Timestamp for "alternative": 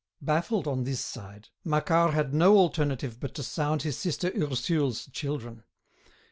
2.57-3.19